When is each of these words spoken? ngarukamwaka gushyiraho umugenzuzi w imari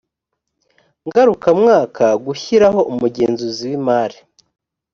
ngarukamwaka 1.07 2.05
gushyiraho 2.25 2.79
umugenzuzi 2.91 3.63
w 3.71 3.73
imari 3.79 4.17